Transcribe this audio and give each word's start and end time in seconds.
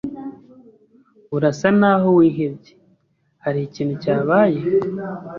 Urasa 1.35 1.67
naho 1.79 2.07
wihebye. 2.17 2.73
Hari 3.43 3.59
ikintu 3.67 3.93
cyabaye? 4.03 4.59